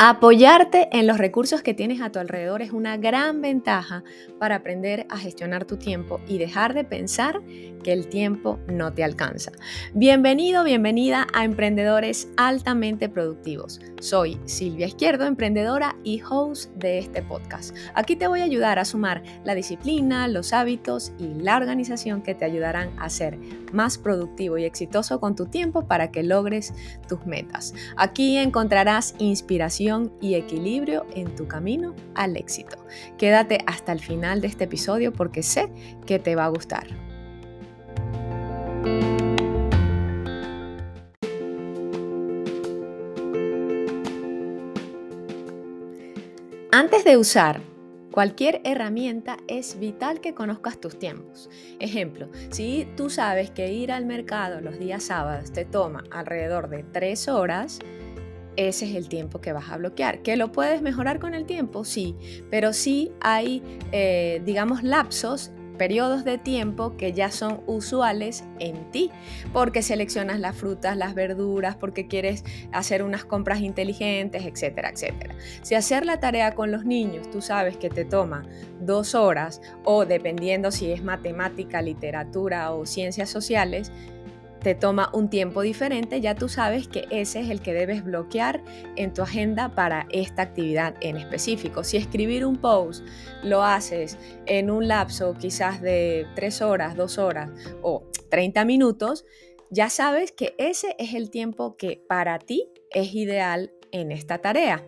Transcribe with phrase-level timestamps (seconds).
[0.00, 4.02] Apoyarte en los recursos que tienes a tu alrededor es una gran ventaja
[4.40, 7.40] para aprender a gestionar tu tiempo y dejar de pensar
[7.84, 9.52] que el tiempo no te alcanza.
[9.92, 13.80] Bienvenido, bienvenida a Emprendedores Altamente Productivos.
[14.00, 17.76] Soy Silvia Izquierdo, emprendedora y host de este podcast.
[17.94, 22.34] Aquí te voy a ayudar a sumar la disciplina, los hábitos y la organización que
[22.34, 23.38] te ayudarán a ser
[23.72, 26.74] más productivo y exitoso con tu tiempo para que logres
[27.08, 27.74] tus metas.
[27.96, 29.83] Aquí encontrarás inspiración
[30.20, 32.76] y equilibrio en tu camino al éxito.
[33.18, 35.70] Quédate hasta el final de este episodio porque sé
[36.06, 36.86] que te va a gustar.
[46.72, 47.60] Antes de usar
[48.10, 51.50] cualquier herramienta es vital que conozcas tus tiempos.
[51.78, 56.84] Ejemplo, si tú sabes que ir al mercado los días sábados te toma alrededor de
[56.84, 57.80] tres horas,
[58.56, 60.22] ese es el tiempo que vas a bloquear.
[60.22, 61.84] ¿Que lo puedes mejorar con el tiempo?
[61.84, 62.16] Sí,
[62.50, 69.10] pero sí hay, eh, digamos, lapsos periodos de tiempo que ya son usuales en ti,
[69.52, 75.34] porque seleccionas las frutas, las verduras, porque quieres hacer unas compras inteligentes, etcétera, etcétera.
[75.62, 78.44] Si hacer la tarea con los niños, tú sabes que te toma
[78.80, 83.90] dos horas o dependiendo si es matemática, literatura o ciencias sociales,
[84.64, 88.64] te toma un tiempo diferente, ya tú sabes que ese es el que debes bloquear
[88.96, 91.84] en tu agenda para esta actividad en específico.
[91.84, 93.04] Si escribir un post
[93.42, 97.50] lo haces en un lapso quizás de 3 horas, 2 horas
[97.82, 99.26] o 30 minutos,
[99.68, 104.82] ya sabes que ese es el tiempo que para ti es ideal en esta tarea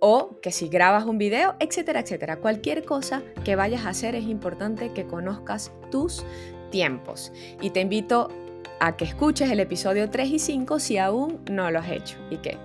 [0.00, 2.40] o que si grabas un video, etcétera, etcétera.
[2.40, 6.26] Cualquier cosa que vayas a hacer es importante que conozcas tus
[6.70, 7.32] tiempos.
[7.62, 8.28] Y te invito
[8.80, 12.16] a que escuches el episodio 3 y 5 si aún no lo has hecho.
[12.30, 12.56] ¿Y qué?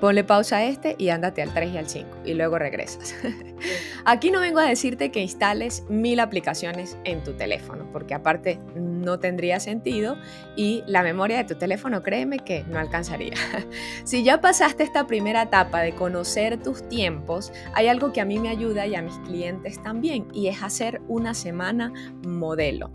[0.00, 3.14] Ponle pausa a este y ándate al 3 y al 5 y luego regresas.
[4.04, 9.18] Aquí no vengo a decirte que instales mil aplicaciones en tu teléfono, porque aparte no
[9.18, 10.16] tendría sentido
[10.56, 13.34] y la memoria de tu teléfono, créeme que no alcanzaría.
[14.04, 18.38] si ya pasaste esta primera etapa de conocer tus tiempos, hay algo que a mí
[18.38, 21.92] me ayuda y a mis clientes también y es hacer una semana
[22.22, 22.90] modelo.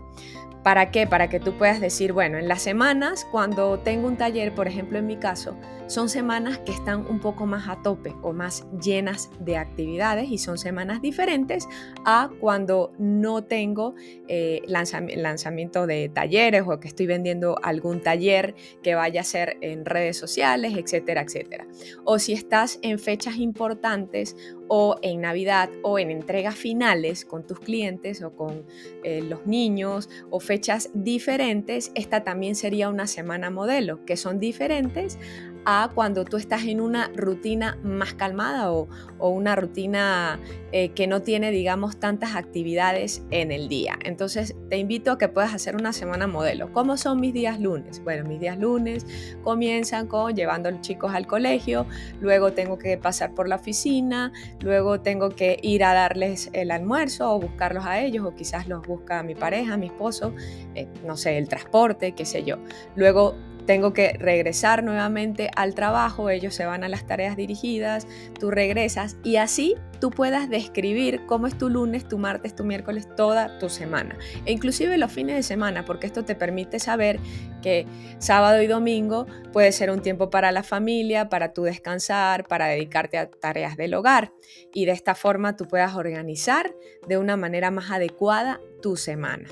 [0.66, 1.06] ¿Para qué?
[1.06, 4.98] Para que tú puedas decir, bueno, en las semanas, cuando tengo un taller, por ejemplo
[4.98, 5.56] en mi caso,
[5.86, 10.38] son semanas que están un poco más a tope o más llenas de actividades y
[10.38, 11.68] son semanas diferentes
[12.04, 13.94] a cuando no tengo
[14.26, 19.84] eh, lanzamiento de talleres o que estoy vendiendo algún taller que vaya a ser en
[19.84, 21.68] redes sociales, etcétera, etcétera.
[22.02, 24.34] O si estás en fechas importantes
[24.68, 28.64] o en Navidad o en entregas finales con tus clientes o con
[29.04, 35.18] eh, los niños o fechas diferentes, esta también sería una semana modelo, que son diferentes
[35.66, 38.88] a cuando tú estás en una rutina más calmada o,
[39.18, 40.38] una rutina
[40.70, 43.98] eh, que no tiene, digamos, tantas actividades en el día.
[44.04, 46.72] Entonces, te invito a que puedas hacer una semana modelo.
[46.72, 48.02] ¿Cómo son mis días lunes?
[48.04, 49.04] Bueno, mis días lunes
[49.42, 51.86] comienzan con llevando a los chicos al colegio,
[52.20, 57.34] luego tengo que pasar por la oficina, luego tengo que ir a darles el almuerzo
[57.34, 60.32] o buscarlos a ellos o quizás los busca mi pareja, mi esposo,
[60.76, 62.58] eh, no sé, el transporte, qué sé yo.
[62.94, 63.34] Luego
[63.66, 68.06] tengo que regresar nuevamente al trabajo, ellos se van a las tareas dirigidas,
[68.38, 73.08] tú regresas y así tú puedas describir cómo es tu lunes, tu martes, tu miércoles,
[73.16, 74.16] toda tu semana.
[74.44, 77.18] E inclusive los fines de semana, porque esto te permite saber
[77.62, 77.86] que
[78.18, 83.18] sábado y domingo puede ser un tiempo para la familia, para tú descansar, para dedicarte
[83.18, 84.32] a tareas del hogar.
[84.72, 86.74] Y de esta forma tú puedas organizar
[87.08, 89.48] de una manera más adecuada tu semana.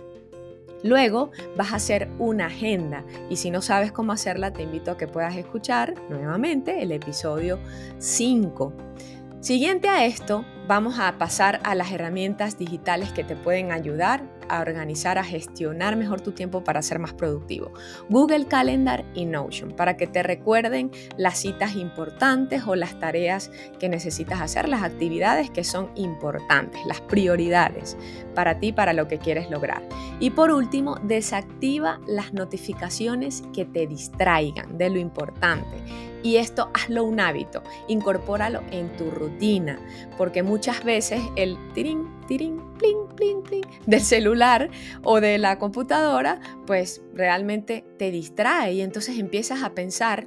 [0.84, 4.98] Luego vas a hacer una agenda y si no sabes cómo hacerla, te invito a
[4.98, 7.58] que puedas escuchar nuevamente el episodio
[7.98, 8.74] 5.
[9.40, 14.60] Siguiente a esto, vamos a pasar a las herramientas digitales que te pueden ayudar a
[14.60, 17.72] organizar, a gestionar mejor tu tiempo para ser más productivo.
[18.08, 23.88] Google Calendar y Notion, para que te recuerden las citas importantes o las tareas que
[23.88, 27.96] necesitas hacer, las actividades que son importantes, las prioridades
[28.34, 29.82] para ti, para lo que quieres lograr.
[30.20, 35.76] Y por último, desactiva las notificaciones que te distraigan de lo importante
[36.24, 39.78] y esto hazlo un hábito, incorpóralo en tu rutina,
[40.16, 42.62] porque muchas veces el tirín, tirín,
[43.86, 44.70] del celular
[45.02, 50.26] o de la computadora, pues realmente te distrae y entonces empiezas a pensar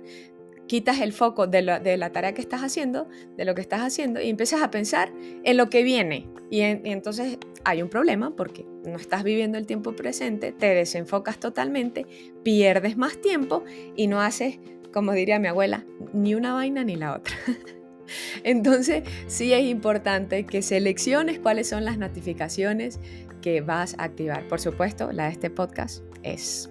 [0.67, 3.07] quitas el foco de la, tarea que estás haciendo,
[3.37, 5.13] de lo que estás haciendo, y empiezas a pensar
[5.45, 6.27] en lo que viene.
[6.49, 12.05] y, entonces hay un problema porque no estás viviendo el tiempo presente, te desenfocas totalmente,
[12.43, 13.63] pierdes más tiempo
[13.95, 14.59] y no haces
[14.97, 17.35] como diría mi abuela, ni una vaina ni la otra.
[18.43, 22.99] Entonces, sí es importante que selecciones cuáles son las notificaciones
[23.41, 24.47] que vas a activar.
[24.47, 26.69] Por supuesto, la de este podcast es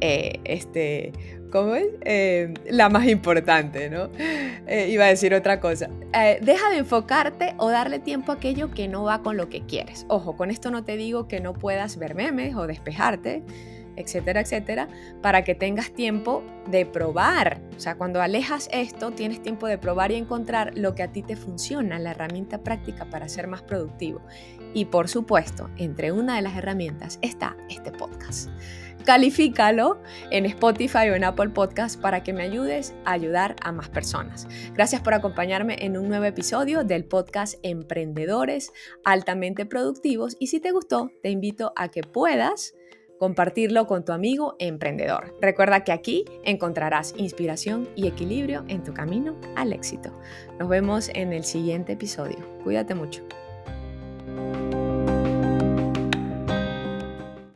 [0.00, 1.12] eh, este,
[1.52, 1.86] ¿cómo es?
[2.00, 4.08] Eh, la más importante, ¿no?
[4.66, 5.90] Eh, iba a decir otra cosa.
[6.40, 10.06] deja de enfocarte o darle tiempo a aquello que no va con lo que quieres.
[10.08, 13.42] Ojo, con esto no te digo que no puedas ver memes o despejarte,
[13.96, 14.88] etcétera, etcétera,
[15.20, 17.60] para que tengas tiempo de probar.
[17.76, 21.22] O sea, cuando alejas esto, tienes tiempo de probar y encontrar lo que a ti
[21.22, 24.20] te funciona, la herramienta práctica para ser más productivo.
[24.74, 28.48] Y por supuesto, entre una de las herramientas está este podcast.
[29.04, 30.00] Califícalo
[30.30, 34.46] en Spotify o en Apple Podcast para que me ayudes a ayudar a más personas.
[34.74, 38.72] Gracias por acompañarme en un nuevo episodio del podcast Emprendedores
[39.04, 42.74] altamente productivos y si te gustó, te invito a que puedas
[43.18, 45.36] compartirlo con tu amigo emprendedor.
[45.40, 50.10] Recuerda que aquí encontrarás inspiración y equilibrio en tu camino al éxito.
[50.58, 52.38] Nos vemos en el siguiente episodio.
[52.64, 53.22] Cuídate mucho.